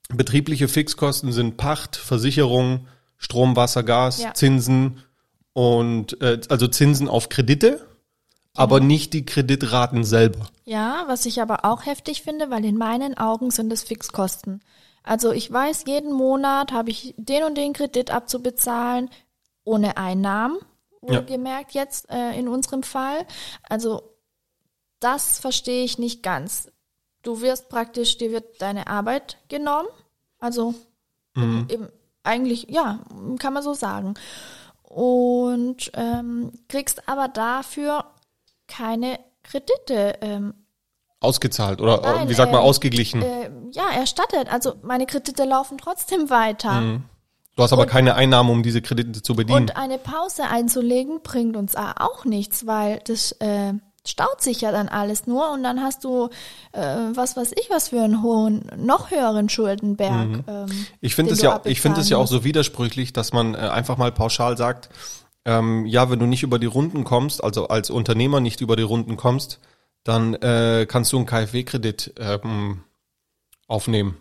betriebliche 0.09 0.69
Fixkosten 0.69 1.33
sind 1.33 1.57
Pacht, 1.57 1.97
Versicherung, 1.97 2.87
Strom, 3.19 3.57
Wasser, 3.57 3.83
Gas, 3.83 4.21
Ja. 4.23 4.35
Zinsen 4.35 5.03
und 5.53 6.21
äh, 6.21 6.41
also 6.49 6.67
Zinsen 6.69 7.09
auf 7.09 7.29
Kredite, 7.29 7.87
aber 8.55 8.81
nicht 8.81 9.13
die 9.13 9.25
Kreditraten 9.25 10.05
selber. 10.05 10.49
Ja, 10.65 11.05
was 11.07 11.25
ich 11.27 11.41
aber 11.41 11.65
auch 11.65 11.87
heftig 11.87 12.23
finde, 12.23 12.51
weil 12.51 12.65
in 12.65 12.77
meinen 12.77 13.17
Augen 13.17 13.51
sind 13.51 13.73
es 13.73 13.83
Fixkosten. 13.83 14.63
Also 15.05 15.33
ich 15.33 15.51
weiß, 15.53 15.85
jeden 15.87 16.13
Monat 16.13 16.73
habe 16.73 16.91
ich 16.91 17.15
den 17.17 17.45
und 17.45 17.57
den 17.57 17.73
Kredit 17.73 18.11
abzubezahlen, 18.11 19.11
ohne 19.65 19.97
Einnahmen, 19.97 20.59
Ja. 21.03 21.17
wohlgemerkt 21.19 21.73
jetzt 21.73 22.09
äh, 22.11 22.39
in 22.39 22.49
unserem 22.49 22.83
Fall. 22.83 23.27
Also 23.69 24.03
das 25.01 25.39
verstehe 25.41 25.85
ich 25.85 25.99
nicht 25.99 26.23
ganz. 26.23 26.71
Du 27.23 27.41
wirst 27.41 27.69
praktisch, 27.69 28.19
dir 28.19 28.33
wird 28.33 28.61
deine 28.61 28.87
Arbeit 28.89 29.39
genommen, 29.49 29.89
also 30.39 30.75
eben 31.37 31.89
eigentlich, 32.25 32.67
ja, 32.69 32.99
kann 33.39 33.55
man 33.55 33.63
so 33.63 33.73
sagen. 33.75 34.15
Und 34.83 35.91
ähm, 35.95 36.53
kriegst 36.69 37.09
aber 37.09 37.29
dafür 37.29 38.05
keine 38.69 39.19
Kredite 39.43 40.19
ähm, 40.21 40.55
Ausgezahlt 41.21 41.81
oder 41.81 41.99
äh, 42.03 42.17
Nein, 42.19 42.29
wie 42.29 42.35
sagt 42.35 42.51
man 42.53 42.61
ähm, 42.61 42.67
ausgeglichen. 42.67 43.23
äh, 43.23 43.51
ja, 43.71 43.91
erstattet. 43.95 44.53
Also 44.53 44.75
meine 44.83 45.07
Kredite 45.07 45.45
laufen 45.45 45.79
trotzdem 45.79 46.29
weiter. 46.31 46.81
Mhm. 46.81 47.05
Du 47.57 47.63
hast 47.63 47.73
aber 47.73 47.83
Und- 47.83 47.89
keine 47.89 48.15
Einnahmen, 48.17 48.51
um 48.51 48.63
diese 48.63 48.83
Kredite 48.83 49.23
zu 49.23 49.35
bedienen. 49.37 49.63
Und 49.63 49.77
eine 49.77 49.99
Pause 49.99 50.45
einzulegen 50.45 51.23
bringt 51.23 51.57
uns 51.57 51.77
auch 51.77 52.25
nichts, 52.25 52.67
weil 52.67 53.01
das 53.07 53.33
äh, 53.41 53.73
staut 54.07 54.41
sich 54.43 54.61
ja 54.61 54.73
dann 54.73 54.89
alles 54.89 55.27
nur 55.27 55.53
und 55.53 55.63
dann 55.63 55.81
hast 55.81 56.05
du 56.05 56.29
äh, 56.73 56.81
was 57.15 57.37
weiß 57.37 57.53
ich 57.53 57.71
was 57.71 57.91
für 57.91 58.03
einen 58.03 58.23
hohen, 58.23 58.63
noch 58.77 59.11
höheren 59.11 59.49
Schuldenberg. 59.49 60.45
Ähm, 60.49 60.63
Mhm. 60.63 60.87
Ich 61.01 61.15
finde 61.15 61.33
es 61.33 61.43
ja, 61.43 61.61
ich 61.65 61.81
finde 61.81 62.01
es 62.01 62.09
ja 62.09 62.17
auch 62.19 62.27
so 62.27 62.45
widersprüchlich, 62.45 63.13
dass 63.13 63.33
man 63.33 63.55
äh, 63.55 63.59
einfach 63.59 63.97
mal 63.97 64.13
pauschal 64.13 64.57
sagt, 64.57 64.89
ähm, 65.45 65.87
ja, 65.87 66.11
wenn 66.11 66.19
du 66.19 66.27
nicht 66.27 66.43
über 66.43 66.59
die 66.59 66.67
Runden 66.67 67.05
kommst, 67.05 67.43
also 67.43 67.69
als 67.69 67.91
Unternehmer 67.91 68.41
nicht 68.41 68.61
über 68.61 68.77
die 68.77 68.83
Runden 68.83 69.17
kommst, 69.17 69.61
dann 70.05 70.35
äh, 70.35 70.87
kannst 70.89 71.13
du 71.13 71.17
einen 71.17 71.27
KfW-Kredit 71.27 72.15
ähm, 72.19 72.85
aufnehmen. 73.67 74.17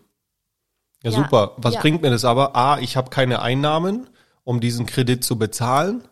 Ja, 1.03 1.11
Ja, 1.11 1.17
super. 1.17 1.53
Was 1.57 1.75
ja. 1.75 1.81
bringt 1.81 2.01
mir 2.01 2.11
das 2.11 2.25
aber? 2.25 2.55
A, 2.55 2.79
ich 2.79 2.97
habe 2.97 3.09
keine 3.09 3.41
Einnahmen, 3.41 4.09
um 4.43 4.59
diesen 4.59 4.85
Kredit 4.85 5.23
zu 5.23 5.38
bezahlen. 5.38 6.03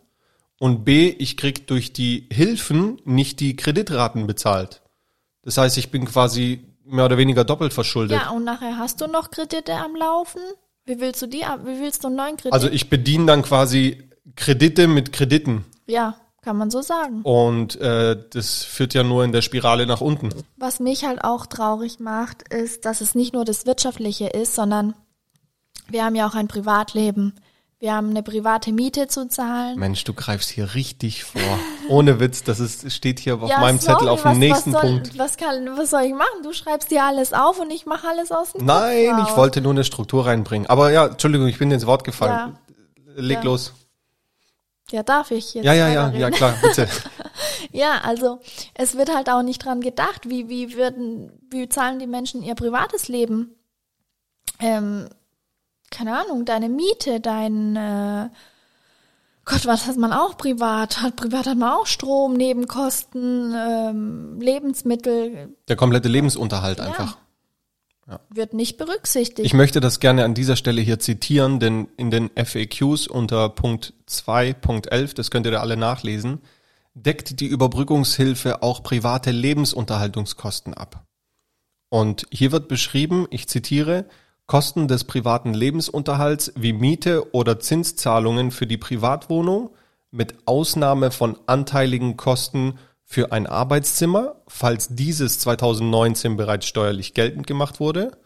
Und 0.59 0.83
B, 0.83 1.09
ich 1.09 1.37
krieg 1.37 1.67
durch 1.67 1.93
die 1.93 2.27
Hilfen 2.31 2.99
nicht 3.05 3.39
die 3.39 3.55
Kreditraten 3.55 4.27
bezahlt. 4.27 4.81
Das 5.41 5.57
heißt, 5.57 5.77
ich 5.77 5.89
bin 5.89 6.05
quasi 6.05 6.65
mehr 6.85 7.05
oder 7.05 7.17
weniger 7.17 7.45
doppelt 7.45 7.73
verschuldet. 7.73 8.19
Ja, 8.21 8.31
und 8.31 8.43
nachher 8.43 8.77
hast 8.77 8.99
du 9.01 9.07
noch 9.07 9.31
Kredite 9.31 9.73
am 9.73 9.95
Laufen. 9.95 10.41
Wie 10.85 10.99
willst 10.99 11.21
du 11.21 11.27
die? 11.27 11.39
Wie 11.39 11.79
willst 11.79 12.03
du 12.03 12.07
einen 12.07 12.17
neuen 12.17 12.37
Kredit? 12.37 12.53
Also 12.53 12.67
ich 12.67 12.89
bediene 12.89 13.25
dann 13.25 13.41
quasi 13.41 14.09
Kredite 14.35 14.87
mit 14.87 15.13
Krediten. 15.13 15.65
ja, 15.87 16.15
kann 16.41 16.57
man 16.57 16.71
so 16.71 16.81
sagen. 16.81 17.21
Und 17.23 17.75
äh, 17.81 18.17
das 18.31 18.63
führt 18.63 18.93
ja 18.93 19.03
nur 19.03 19.25
in 19.25 19.33
der 19.33 19.41
Spirale 19.41 19.85
nach 19.85 20.01
unten. 20.01 20.29
Was 20.55 20.79
mich 20.79 21.03
halt 21.03 21.23
auch 21.23 21.45
traurig 21.45 21.99
macht, 21.99 22.47
ist, 22.53 22.85
dass 22.85 23.01
es 23.01 23.13
nicht 23.13 23.33
nur 23.33 23.43
das 23.43 23.65
Wirtschaftliche 23.65 24.27
ist, 24.27 24.55
sondern 24.55 24.93
wir 25.89 26.05
haben 26.05 26.15
ja 26.15 26.27
auch 26.27 26.35
ein 26.35 26.47
Privatleben. 26.47 27.35
Wir 27.81 27.93
haben 27.93 28.09
eine 28.09 28.23
private 28.23 28.73
Miete 28.73 29.07
zu 29.07 29.29
zahlen. 29.29 29.79
Mensch, 29.79 30.03
du 30.03 30.13
greifst 30.13 30.49
hier 30.49 30.73
richtig 30.75 31.23
vor. 31.23 31.41
Ohne 31.87 32.19
Witz, 32.19 32.43
das 32.43 32.59
ist, 32.59 32.91
steht 32.91 33.19
hier 33.19 33.35
auf 33.41 33.49
Ja, 33.49 33.61
meinem 33.61 33.79
sorry, 33.79 33.93
Zettel 33.95 34.09
auf 34.09 34.25
was, 34.25 34.33
dem 34.33 34.39
nächsten 34.39 34.73
was 34.73 34.81
soll, 34.81 34.89
Punkt. 34.91 35.17
Was, 35.17 35.37
kann, 35.37 35.77
was 35.77 35.89
soll 35.91 36.01
ich 36.01 36.13
machen? 36.13 36.43
Du 36.43 36.51
schreibst 36.51 36.91
dir 36.91 37.05
alles 37.05 37.31
auf 37.31 37.57
und 37.59 37.71
ich 37.71 37.85
mache 37.85 38.05
alles 38.09 38.33
aus 38.33 38.51
dem 38.51 38.65
Nein, 38.65 39.15
Kopf 39.15 39.29
ich 39.29 39.37
wollte 39.37 39.61
nur 39.61 39.71
eine 39.71 39.85
Struktur 39.85 40.25
reinbringen. 40.25 40.69
Aber 40.69 40.91
ja, 40.91 41.07
Entschuldigung, 41.07 41.47
ich 41.47 41.57
bin 41.57 41.71
ins 41.71 41.85
Wort 41.85 42.03
gefallen. 42.03 42.57
Leg 43.15 43.37
Ja. 43.37 43.43
los. 43.43 43.73
Ja, 44.91 45.03
darf 45.03 45.31
ich 45.31 45.53
jetzt? 45.53 45.63
Ja, 45.63 45.73
ja, 45.73 45.87
ja, 45.87 46.09
ja, 46.11 46.31
klar, 46.31 46.55
bitte. 46.61 46.87
Ja, 47.71 47.99
also 48.03 48.39
es 48.73 48.95
wird 48.97 49.13
halt 49.13 49.29
auch 49.29 49.43
nicht 49.43 49.63
dran 49.63 49.81
gedacht, 49.81 50.27
wie, 50.29 50.49
wie 50.49 50.75
würden, 50.75 51.31
wie 51.51 51.69
zahlen 51.69 51.99
die 51.99 52.07
Menschen 52.07 52.41
ihr 52.41 52.55
privates 52.55 53.07
Leben? 53.09 53.53
Ähm, 54.59 55.07
keine 55.91 56.17
Ahnung, 56.17 56.45
deine 56.45 56.69
Miete, 56.69 57.19
dein 57.19 57.75
äh, 57.75 58.29
Gott, 59.49 59.65
was 59.65 59.87
hat 59.87 59.97
man 59.97 60.13
auch 60.13 60.37
privat? 60.37 61.01
Hat 61.01 61.15
privat 61.15 61.47
hat 61.47 61.57
man 61.57 61.71
auch 61.71 61.87
Strom, 61.87 62.33
Nebenkosten, 62.33 63.55
ähm, 63.57 64.39
Lebensmittel, 64.39 65.55
Der 65.67 65.75
komplette 65.75 66.07
Lebensunterhalt 66.07 66.79
einfach. 66.79 67.17
wird 68.29 68.53
nicht 68.53 68.77
berücksichtigt. 68.77 69.45
Ich 69.45 69.55
möchte 69.55 69.79
das 69.79 69.99
gerne 69.99 70.23
an 70.23 70.35
dieser 70.35 70.55
Stelle 70.55 70.81
hier 70.81 70.99
zitieren, 70.99 71.59
denn 71.59 71.87
in 71.97 72.11
den 72.11 72.29
FAQs 72.35 73.07
unter 73.07 73.49
Punkt 73.49 73.93
2.11, 74.07 75.15
das 75.15 75.31
könnt 75.31 75.47
ihr 75.47 75.51
da 75.51 75.61
alle 75.61 75.77
nachlesen, 75.77 76.43
deckt 76.93 77.39
die 77.39 77.47
Überbrückungshilfe 77.47 78.61
auch 78.61 78.83
private 78.83 79.31
Lebensunterhaltungskosten 79.31 80.75
ab. 80.75 81.05
Und 81.89 82.27
hier 82.31 82.51
wird 82.51 82.67
beschrieben, 82.67 83.25
ich 83.31 83.47
zitiere, 83.47 84.05
Kosten 84.49 84.87
des 84.87 85.03
privaten 85.03 85.53
Lebensunterhalts 85.53 86.51
wie 86.55 86.73
Miete 86.73 87.35
oder 87.35 87.59
Zinszahlungen 87.59 88.49
für 88.49 88.65
die 88.65 88.79
Privatwohnung 88.79 89.69
mit 90.09 90.33
Ausnahme 90.45 91.11
von 91.11 91.37
anteiligen 91.45 92.17
Kosten 92.17 92.79
für 93.05 93.31
ein 93.31 93.45
Arbeitszimmer, 93.45 94.37
falls 94.47 94.95
dieses 94.95 95.37
2019 95.37 96.35
bereits 96.35 96.65
steuerlich 96.65 97.13
geltend 97.13 97.45
gemacht 97.45 97.79
wurde, 97.79 98.17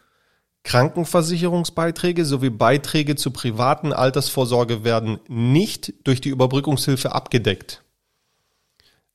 Krankenversicherungsbeiträge 0.63 2.23
sowie 2.23 2.51
Beiträge 2.51 3.17
zur 3.17 3.33
privaten 3.33 3.91
Altersvorsorge 3.91 4.85
werden 4.85 5.19
nicht 5.27 5.93
durch 6.05 6.21
die 6.21 6.29
Überbrückungshilfe 6.29 7.13
abgedeckt. 7.13 7.83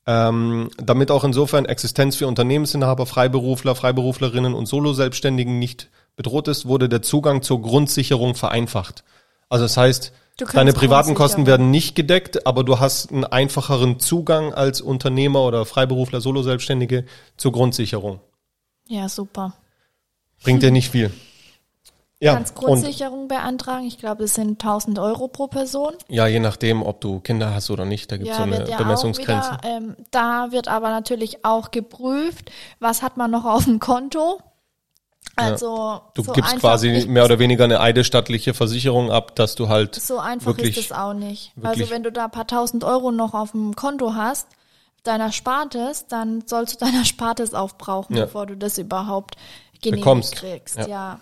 Ähm, 0.05 0.69
damit 0.77 1.09
auch 1.09 1.23
insofern 1.23 1.65
Existenz 1.65 2.17
für 2.17 2.27
Unternehmensinhaber, 2.27 3.07
Freiberufler, 3.07 3.73
Freiberuflerinnen 3.73 4.53
und 4.53 4.67
Soloselbstständigen 4.67 5.57
nicht 5.57 5.89
bedroht 6.19 6.49
ist, 6.49 6.67
wurde 6.67 6.89
der 6.89 7.01
Zugang 7.01 7.43
zur 7.43 7.61
Grundsicherung 7.61 8.35
vereinfacht. 8.35 9.05
Also 9.47 9.63
das 9.63 9.77
heißt, 9.77 10.11
deine 10.51 10.73
privaten 10.73 11.15
Kosten 11.15 11.45
werden 11.45 11.71
nicht 11.71 11.95
gedeckt, 11.95 12.45
aber 12.45 12.65
du 12.65 12.81
hast 12.81 13.09
einen 13.13 13.23
einfacheren 13.23 14.01
Zugang 14.01 14.53
als 14.53 14.81
Unternehmer 14.81 15.45
oder 15.45 15.65
Freiberufler, 15.65 16.19
Soloselbstständige 16.19 17.05
zur 17.37 17.53
Grundsicherung. 17.53 18.19
ja, 18.89 19.07
super. 19.07 19.53
Bringt 20.43 20.61
dir 20.61 20.71
nicht 20.71 20.89
viel. 20.89 21.07
Du 21.07 21.13
Ja, 22.21 22.33
kannst 22.33 22.57
und 22.57 22.65
Grundsicherung 22.65 23.29
beantragen. 23.29 23.87
Ich 23.87 23.97
glaube, 23.97 24.25
es 24.25 24.33
sind 24.33 24.61
1000 24.61 24.99
Euro 24.99 25.29
pro 25.29 25.47
Person. 25.47 25.93
ja, 26.09 26.27
je 26.27 26.41
nachdem, 26.41 26.83
ob 26.83 26.99
du 26.99 27.21
Kinder 27.21 27.53
hast 27.53 27.69
oder 27.69 27.85
nicht, 27.85 28.11
da 28.11 28.17
gibt 28.17 28.29
es 28.29 28.35
so 28.35 28.43
eine 28.43 28.67
ja 28.67 28.75
Bemessungsgrenze. 28.75 29.51
Wieder, 29.51 29.63
ähm, 29.63 29.95
da 30.11 30.51
wird 30.51 30.67
aber 30.67 30.89
natürlich 30.89 31.45
auch 31.45 31.71
geprüft, 31.71 32.51
was 32.81 33.03
hat 33.03 33.15
man 33.15 33.31
noch 33.31 33.45
auf 33.45 33.63
dem 33.63 33.79
Konto. 33.79 34.41
Also 35.43 36.01
Du 36.13 36.23
so 36.23 36.31
gibst 36.33 36.51
einfach 36.53 36.69
quasi 36.69 37.05
mehr 37.07 37.25
oder 37.25 37.39
weniger 37.39 37.63
eine 37.63 37.79
eidesstattliche 37.79 38.53
Versicherung 38.53 39.11
ab, 39.11 39.35
dass 39.35 39.55
du 39.55 39.69
halt 39.69 39.95
So 39.95 40.19
einfach 40.19 40.47
wirklich, 40.47 40.77
ist 40.77 40.85
es 40.85 40.91
auch 40.91 41.13
nicht. 41.13 41.51
Also 41.61 41.89
wenn 41.89 42.03
du 42.03 42.11
da 42.11 42.25
ein 42.25 42.31
paar 42.31 42.47
tausend 42.47 42.83
Euro 42.83 43.11
noch 43.11 43.33
auf 43.33 43.51
dem 43.51 43.75
Konto 43.75 44.13
hast, 44.15 44.47
deiner 45.03 45.31
Spartes, 45.31 46.07
dann 46.07 46.43
sollst 46.45 46.81
du 46.81 46.85
deiner 46.85 47.05
Spartes 47.05 47.53
aufbrauchen, 47.53 48.15
Ja. 48.15 48.25
bevor 48.25 48.45
du 48.45 48.55
das 48.57 48.77
überhaupt 48.77 49.35
genehmigt 49.81 50.03
Bekommst. 50.03 50.35
kriegst. 50.35 50.77
Ja. 50.77 50.87
Ja. 50.87 51.19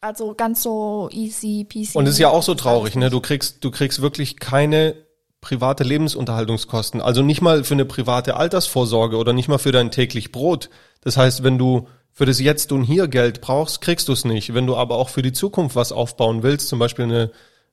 Also 0.00 0.34
ganz 0.34 0.62
so 0.64 1.08
easy 1.12 1.64
peasy. 1.68 1.96
Und 1.96 2.06
es 2.06 2.14
ist 2.14 2.18
ja 2.18 2.28
auch 2.30 2.42
so 2.42 2.54
traurig, 2.56 2.96
ne? 2.96 3.08
Du 3.08 3.20
kriegst, 3.20 3.62
du 3.62 3.70
kriegst 3.70 4.02
wirklich 4.02 4.40
keine 4.40 4.96
private 5.40 5.84
Lebensunterhaltungskosten. 5.84 7.00
Also 7.00 7.22
nicht 7.22 7.40
mal 7.40 7.62
für 7.64 7.74
eine 7.74 7.84
private 7.84 8.36
Altersvorsorge 8.36 9.16
oder 9.16 9.32
nicht 9.32 9.48
mal 9.48 9.58
für 9.58 9.70
dein 9.72 9.90
täglich 9.92 10.32
Brot. 10.32 10.70
Das 11.02 11.16
heißt, 11.16 11.42
wenn 11.44 11.58
du 11.58 11.86
für 12.12 12.26
das 12.26 12.40
Jetzt 12.40 12.72
und 12.72 12.84
Hier 12.84 13.08
Geld 13.08 13.40
brauchst, 13.40 13.80
kriegst 13.80 14.08
du 14.08 14.12
es 14.12 14.24
nicht. 14.24 14.54
Wenn 14.54 14.66
du 14.66 14.76
aber 14.76 14.96
auch 14.96 15.08
für 15.08 15.22
die 15.22 15.32
Zukunft 15.32 15.76
was 15.76 15.92
aufbauen 15.92 16.42
willst, 16.42 16.68
zum 16.68 16.78
Beispiel 16.78 17.04
eine, 17.06 17.30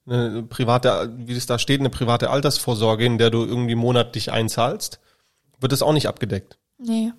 eine 0.08 0.43
private, 0.43 1.12
wie 1.17 1.34
es 1.34 1.46
da 1.46 1.60
steht, 1.60 1.81
eine 1.81 1.89
private 1.89 2.29
Altersvorsorge, 2.29 3.05
in 3.05 3.17
der 3.17 3.29
du 3.29 3.46
irgendwie 3.46 3.75
monatlich 3.75 4.31
einzahlst, 4.31 5.00
wird 5.60 5.72
das 5.72 5.81
auch 5.81 5.93
nicht 5.93 6.08
abgedeckt. 6.08 6.58
Nee. 6.77 7.12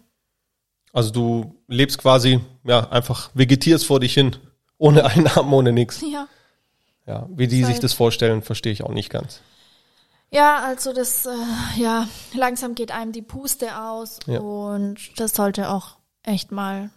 Also 0.93 1.11
du 1.11 1.55
lebst 1.69 1.99
quasi, 1.99 2.41
ja, 2.65 2.89
einfach 2.91 3.31
vegetierst 3.35 3.87
vor 3.87 4.00
dich 4.00 4.15
hin, 4.15 4.37
ohne 4.79 5.05
Einnahmen, 5.07 5.53
ohne 5.53 5.73
nix. 5.73 6.00
Ja. 6.00 6.27
Ja, 7.07 7.27
wie 7.35 7.49
die 7.49 7.61
Ist 7.61 7.67
sich 7.67 7.81
das 7.81 7.93
vorstellen, 7.93 8.43
verstehe 8.43 8.73
ich 8.73 8.83
auch 8.85 8.93
nicht 8.93 9.11
ganz. 9.11 9.41
Ja, 10.33 10.62
also 10.65 10.93
das, 10.93 11.27
äh, 11.27 11.31
ja, 11.81 12.07
langsam 12.35 12.75
geht 12.77 12.93
einem 12.93 13.11
die 13.12 13.23
Puste 13.23 13.81
aus 13.81 14.21
Ja. 14.27 14.39
und 14.41 14.97
das 15.19 15.35
sollte 15.35 15.71
auch 15.71 15.97
echt 16.23 16.53
mal. 16.53 16.91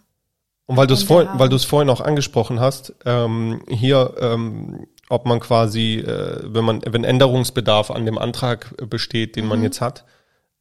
Und 0.66 0.76
weil 0.76 0.86
du 0.86 0.94
es 0.94 1.02
vorhin, 1.02 1.28
weil 1.34 1.48
du 1.48 1.56
es 1.56 1.64
vorhin 1.64 1.90
auch 1.90 2.00
angesprochen 2.00 2.58
hast, 2.60 2.94
ähm, 3.04 3.62
hier, 3.68 4.14
ähm, 4.18 4.86
ob 5.10 5.26
man 5.26 5.40
quasi, 5.40 5.96
äh, 5.98 6.40
wenn 6.44 6.64
man, 6.64 6.80
wenn 6.86 7.04
Änderungsbedarf 7.04 7.90
an 7.90 8.06
dem 8.06 8.16
Antrag 8.16 8.74
besteht, 8.88 9.36
den 9.36 9.46
man 9.46 9.58
Mhm. 9.58 9.64
jetzt 9.64 9.80
hat, 9.82 10.04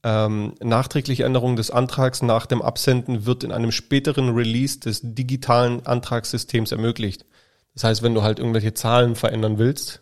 ähm, 0.03 0.55
nachträgliche 0.62 1.24
Änderung 1.24 1.55
des 1.55 1.72
Antrags 1.72 2.22
nach 2.22 2.45
dem 2.45 2.62
Absenden 2.62 3.25
wird 3.25 3.45
in 3.45 3.53
einem 3.53 3.72
späteren 3.72 4.36
Release 4.36 4.79
des 4.79 5.00
digitalen 5.01 5.86
Antragssystems 5.86 6.74
ermöglicht. 6.74 7.25
Das 7.74 7.86
heißt, 7.86 8.03
wenn 8.03 8.13
du 8.13 8.22
halt 8.22 8.39
irgendwelche 8.39 8.74
Zahlen 8.74 9.15
verändern 9.15 9.57
willst 9.57 10.01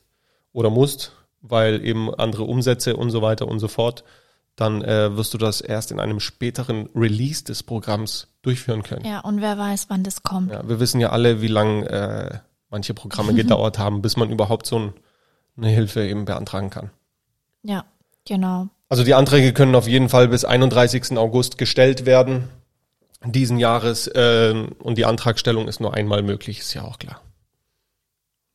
oder 0.54 0.72
musst, 0.72 1.14
weil 1.42 1.86
eben 1.86 2.14
andere 2.14 2.44
Umsätze 2.44 2.98
und 2.98 3.12
so 3.12 3.22
weiter 3.22 3.48
und 3.48 3.60
so 3.60 3.68
fort, 3.68 4.04
dann 4.56 4.84
äh, 4.84 5.16
wirst 5.16 5.34
du 5.34 5.38
das 5.38 5.62
erst 5.62 5.92
in 5.92 6.00
einem 6.00 6.20
späteren 6.20 6.90
Release 6.96 7.44
des 7.44 7.64
Programms 7.64 8.28
durchführen 8.42 8.84
können. 8.84 9.06
Ja, 9.06 9.22
und 9.22 9.42
wer 9.42 9.58
weiß, 9.58 9.86
wann 9.90 10.04
das 10.04 10.24
kommt. 10.24 10.52
Ja, 10.52 10.68
wir 10.68 10.80
wissen 10.80 11.00
ja 11.00 11.10
alle, 11.10 11.42
wie 11.42 11.48
lang 11.48 11.84
äh, 11.84 12.40
manche 12.70 12.94
Programme 12.94 13.34
gedauert 13.36 13.80
haben, 13.80 14.02
bis 14.02 14.18
man 14.18 14.30
überhaupt 14.30 14.66
so 14.66 14.80
ein, 14.80 14.94
eine 15.58 15.70
Hilfe 15.70 16.06
eben 16.08 16.26
beantragen 16.26 16.70
kann. 16.70 16.92
Ja, 17.64 17.86
genau. 18.26 18.68
Also 18.90 19.04
die 19.04 19.14
Anträge 19.14 19.54
können 19.54 19.76
auf 19.76 19.88
jeden 19.88 20.10
Fall 20.10 20.28
bis 20.28 20.44
31. 20.44 21.18
August 21.18 21.58
gestellt 21.58 22.06
werden 22.06 22.50
diesen 23.26 23.60
Jahres 23.60 24.08
äh, 24.08 24.68
und 24.80 24.98
die 24.98 25.06
Antragstellung 25.06 25.68
ist 25.68 25.80
nur 25.80 25.94
einmal 25.94 26.24
möglich, 26.24 26.60
ist 26.60 26.74
ja 26.74 26.84
auch 26.84 26.98
klar. 26.98 27.22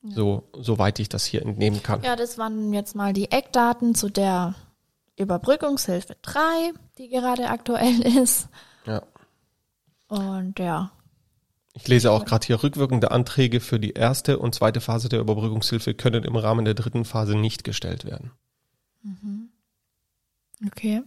So, 0.08 0.44
soweit 0.52 1.00
ich 1.00 1.08
das 1.08 1.24
hier 1.24 1.42
entnehmen 1.42 1.82
kann. 1.82 2.00
Ja, 2.02 2.14
das 2.14 2.38
waren 2.38 2.72
jetzt 2.72 2.94
mal 2.94 3.12
die 3.12 3.32
Eckdaten 3.32 3.96
zu 3.96 4.08
der 4.08 4.54
Überbrückungshilfe 5.16 6.16
3, 6.22 6.40
die 6.98 7.08
gerade 7.08 7.48
aktuell 7.48 8.00
ist. 8.22 8.48
Ja. 8.86 9.02
Und 10.08 10.58
ja, 10.58 10.92
Ich 11.74 11.88
lese 11.88 12.10
auch 12.12 12.24
gerade 12.24 12.46
hier, 12.46 12.62
rückwirkende 12.62 13.10
Anträge 13.10 13.60
für 13.60 13.80
die 13.80 13.92
erste 13.92 14.38
und 14.38 14.54
zweite 14.54 14.80
Phase 14.80 15.08
der 15.08 15.20
Überbrückungshilfe 15.20 15.94
können 15.94 16.22
im 16.24 16.36
Rahmen 16.36 16.64
der 16.64 16.74
dritten 16.74 17.04
Phase 17.04 17.36
nicht 17.36 17.64
gestellt 17.64 18.04
werden. 18.04 18.30
Okay. 20.66 21.02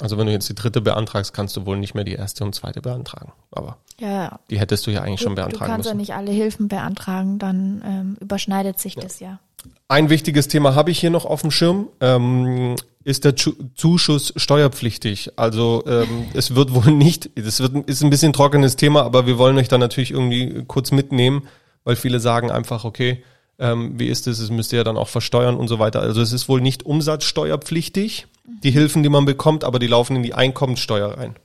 Also 0.00 0.18
wenn 0.18 0.26
du 0.26 0.32
jetzt 0.32 0.48
die 0.48 0.54
dritte 0.56 0.80
beantragst, 0.80 1.32
kannst 1.34 1.56
du 1.56 1.66
wohl 1.66 1.78
nicht 1.78 1.94
mehr 1.94 2.02
die 2.04 2.14
erste 2.14 2.42
und 2.44 2.54
zweite 2.54 2.80
beantragen. 2.80 3.32
Aber 3.52 3.78
Ja, 4.00 4.10
ja. 4.10 4.40
die 4.50 4.58
hättest 4.58 4.86
du 4.86 4.90
ja 4.90 5.02
eigentlich 5.02 5.20
schon 5.20 5.36
Gut, 5.36 5.38
du 5.38 5.42
beantragen 5.42 5.70
kannst 5.72 5.86
ja 5.86 5.94
müssen. 5.94 6.00
nicht 6.00 6.14
alle 6.14 6.32
Hilfen 6.32 6.66
beantragen, 6.68 7.38
dann 7.38 7.82
ähm, 7.84 8.16
überschneidet 8.20 8.80
sich 8.80 8.96
das 8.96 9.20
ja. 9.20 9.38
Ein 9.88 10.10
wichtiges 10.10 10.48
Thema 10.48 10.74
habe 10.74 10.90
ich 10.90 10.98
hier 10.98 11.10
noch 11.10 11.24
auf 11.24 11.42
dem 11.42 11.50
Schirm. 11.50 11.88
Ähm, 12.00 12.76
ist 13.04 13.24
der 13.24 13.36
Zu- 13.36 13.54
Zuschuss 13.74 14.32
steuerpflichtig? 14.36 15.32
Also 15.36 15.84
ähm, 15.86 16.26
es 16.34 16.54
wird 16.54 16.72
wohl 16.74 16.90
nicht, 16.92 17.30
das 17.36 17.60
wird, 17.60 17.88
ist 17.88 18.02
ein 18.02 18.10
bisschen 18.10 18.32
trockenes 18.32 18.76
Thema, 18.76 19.02
aber 19.02 19.26
wir 19.26 19.36
wollen 19.38 19.58
euch 19.58 19.68
da 19.68 19.76
natürlich 19.78 20.10
irgendwie 20.10 20.64
kurz 20.66 20.90
mitnehmen, 20.90 21.46
weil 21.84 21.96
viele 21.96 22.18
sagen 22.18 22.50
einfach, 22.50 22.84
okay, 22.84 23.22
ähm, 23.58 23.98
wie 23.98 24.08
ist 24.08 24.26
es, 24.26 24.38
es 24.38 24.50
müsst 24.50 24.72
ihr 24.72 24.78
ja 24.78 24.84
dann 24.84 24.96
auch 24.96 25.08
versteuern 25.08 25.56
und 25.56 25.68
so 25.68 25.78
weiter. 25.78 26.00
Also 26.00 26.22
es 26.22 26.32
ist 26.32 26.48
wohl 26.48 26.60
nicht 26.62 26.84
umsatzsteuerpflichtig, 26.86 28.26
die 28.62 28.70
Hilfen, 28.70 29.02
die 29.02 29.08
man 29.08 29.24
bekommt, 29.26 29.64
aber 29.64 29.78
die 29.78 29.86
laufen 29.86 30.16
in 30.16 30.22
die 30.22 30.34
Einkommenssteuer 30.34 31.18
rein. 31.18 31.36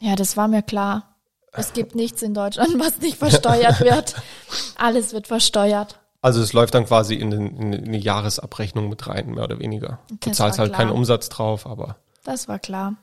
Ja, 0.00 0.14
das 0.14 0.36
war 0.36 0.46
mir 0.48 0.62
klar. 0.62 1.16
Es 1.52 1.72
gibt 1.72 1.94
nichts 1.94 2.22
in 2.22 2.34
Deutschland, 2.34 2.78
was 2.78 3.00
nicht 3.00 3.16
versteuert 3.16 3.80
wird. 3.80 4.14
Alles 4.76 5.12
wird 5.12 5.26
versteuert. 5.26 5.98
Also 6.20 6.42
es 6.42 6.52
läuft 6.52 6.74
dann 6.74 6.84
quasi 6.86 7.14
in, 7.14 7.30
den, 7.30 7.56
in 7.56 7.74
eine 7.74 7.96
Jahresabrechnung 7.96 8.88
mit 8.88 9.06
rein, 9.06 9.30
mehr 9.34 9.44
oder 9.44 9.58
weniger. 9.60 10.00
Du 10.08 10.16
Das 10.28 10.36
zahlst 10.36 10.58
war 10.58 10.64
halt 10.64 10.72
klar. 10.74 10.86
keinen 10.86 10.94
Umsatz 10.96 11.28
drauf, 11.28 11.66
aber 11.66 11.96
Das 12.24 12.48
war 12.48 12.58
klar. 12.58 12.94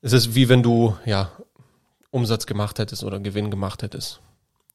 Es 0.00 0.12
ist 0.12 0.34
wie 0.34 0.48
wenn 0.48 0.62
du, 0.62 0.96
ja, 1.04 1.30
Umsatz 2.10 2.46
gemacht 2.46 2.78
hättest 2.78 3.04
oder 3.04 3.20
Gewinn 3.20 3.50
gemacht 3.50 3.82
hättest. 3.82 4.20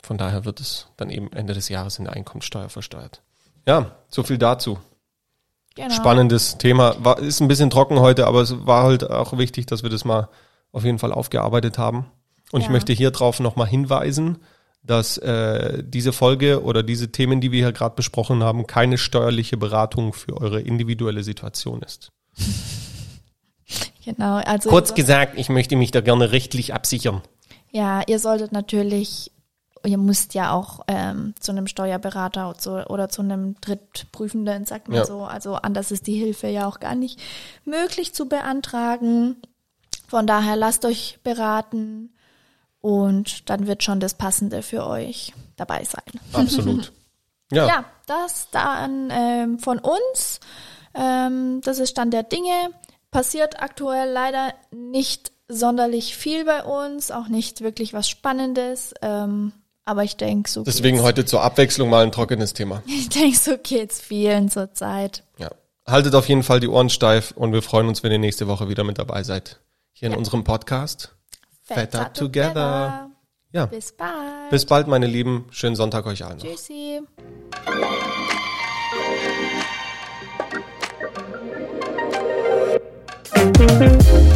Von 0.03 0.17
daher 0.17 0.46
wird 0.46 0.60
es 0.60 0.88
dann 0.98 1.10
eben 1.10 1.31
Ende 1.34 1.53
des 1.53 1.69
Jahres 1.69 1.98
in 2.00 2.05
der 2.05 2.13
Einkommensteuer 2.13 2.69
versteuert. 2.69 3.22
Ja, 3.65 3.91
so 4.10 4.24
viel 4.24 4.38
dazu. 4.38 4.77
Genau. 5.75 5.93
Spannendes 5.93 6.58
Thema. 6.58 6.96
War, 7.03 7.19
ist 7.19 7.39
ein 7.41 7.48
bisschen 7.48 7.69
trocken 7.69 8.00
heute, 8.00 8.27
aber 8.27 8.41
es 8.41 8.65
war 8.65 8.84
halt 8.84 9.10
auch 9.10 9.38
wichtig, 9.38 9.65
dass 9.67 9.84
wir 9.84 9.89
das 9.89 10.03
mal 10.05 10.29
auf 10.72 10.84
jeden 10.84 11.00
Fall 11.00 11.12
aufgearbeitet 11.13 11.77
haben. 11.77 12.05
Und 12.51 12.62
ich 12.62 12.67
Ja. 12.67 12.72
möchte 12.74 12.93
hier 12.93 13.12
drauf 13.12 13.39
nochmal 13.39 13.67
hinweisen, 13.67 14.39
dass 14.82 15.18
äh, 15.18 15.84
diese 15.86 16.14
Folge 16.14 16.64
oder 16.64 16.84
diese 16.84 17.12
Themen, 17.12 17.42
die 17.42 17.52
wir 17.52 17.64
hier 17.64 17.74
gerade 17.74 17.96
besprochen 17.96 18.44
haben, 18.44 18.66
keine 18.66 18.98
steuerliche 18.98 19.58
Beratung 19.58 20.14
für 20.14 20.38
eure 20.40 20.62
individuelle 20.62 21.24
Situation 21.24 21.82
ist. 21.82 22.12
Genau. 24.04 24.38
Also 24.38 24.70
Kurz 24.70 24.94
gesagt, 24.96 25.38
ich 25.38 25.50
möchte 25.50 25.76
mich 25.76 25.92
da 25.92 26.02
gerne 26.02 26.32
rechtlich 26.32 26.74
absichern. 26.74 27.22
Ja, 27.72 28.02
ihr 28.08 28.18
solltet 28.18 28.52
natürlich, 28.52 29.32
ihr 29.86 29.98
müsst 30.00 30.34
ja 30.34 30.52
auch 30.52 30.80
ähm, 30.88 31.36
zu 31.40 31.52
einem 31.52 31.68
Steuerberater 31.68 32.50
oder 32.50 32.58
zu, 32.58 32.90
oder 32.90 33.10
zu 33.10 33.22
einem 33.22 33.56
Drittprüfenden, 33.62 34.66
sagt 34.66 34.88
man 34.88 34.98
Ja. 34.98 35.06
so. 35.06 35.24
Also 35.26 35.56
anders 35.56 35.92
ist 35.92 36.08
die 36.08 36.16
Hilfe 36.16 36.48
ja 36.48 36.68
auch 36.68 36.80
gar 36.80 36.96
nicht 36.96 37.20
möglich 37.66 38.14
zu 38.16 38.28
beantragen. 38.28 39.36
Von 40.08 40.26
daher 40.26 40.56
lasst 40.56 40.86
euch 40.86 41.20
beraten 41.24 42.10
und 42.82 43.50
dann 43.50 43.68
wird 43.68 43.84
schon 43.84 44.00
das 44.00 44.14
Passende 44.14 44.62
für 44.62 44.86
euch 44.86 45.34
dabei 45.56 45.84
sein. 45.84 46.20
Absolut. 46.34 46.92
Ja, 47.52 47.66
Ja, 47.66 47.86
das 48.06 48.50
dann 48.52 49.10
ähm, 49.12 49.58
von 49.58 49.80
uns. 49.80 50.40
Ähm, 50.94 51.62
das 51.64 51.80
ist 51.80 51.90
Stand 51.90 52.14
der 52.14 52.22
Dinge. 52.22 52.70
Passiert 53.10 53.60
aktuell 53.60 54.12
leider 54.12 54.54
nicht 54.70 55.32
sonderlich 55.48 56.16
viel 56.16 56.46
bei 56.46 56.64
uns, 56.64 57.10
auch 57.10 57.28
nicht 57.28 57.62
wirklich 57.62 57.94
was 57.94 58.08
Spannendes. 58.08 58.94
Ähm, 59.02 59.52
aber 59.84 60.04
ich 60.04 60.16
denke, 60.16 60.48
so 60.48 60.64
deswegen 60.64 60.98
geht's. 60.98 61.08
heute 61.08 61.26
zur 61.26 61.42
Abwechslung 61.42 61.90
mal 61.90 62.04
ein 62.04 62.12
trockenes 62.12 62.54
Thema. 62.54 62.84
Ich 62.88 63.10
denke, 63.10 63.36
so 63.36 63.58
geht's 63.58 64.00
vielen 64.00 64.50
zurzeit. 64.50 65.24
Ja. 65.40 65.50
Haltet 65.88 66.14
auf 66.14 66.30
jeden 66.30 66.44
Fall 66.44 66.60
die 66.60 66.68
Ohren 66.68 66.92
steif 66.92 67.32
und 67.32 67.52
wir 67.52 67.64
freuen 67.64 67.88
uns, 67.88 68.04
wenn 68.04 68.12
ihr 68.12 68.20
nächste 68.20 68.48
Woche 68.48 68.70
wieder 68.70 68.84
mit 68.84 69.00
dabei 69.00 69.24
seid. 69.24 69.60
Hier 69.92 70.10
in 70.10 70.16
unserem 70.16 70.44
Podcast. 70.44 71.16
Better 71.75 72.13
together. 72.13 73.10
Ja. 73.51 73.65
Bis 73.65 73.91
bald. 73.91 74.49
Bis 74.51 74.65
bald, 74.65 74.88
meine 74.88 75.08
Lieben. 75.08 75.47
Schönen 75.51 75.75
Sonntag 75.75 76.05
euch 76.05 76.23
allen. 76.23 76.38
noch. 76.38 76.45
Tschüssi. 76.45 77.01
Thank 83.60 84.34